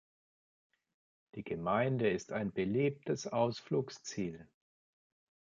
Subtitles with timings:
[1.35, 4.47] Die Gemeinde ist ein beliebtes Ausflugsziel.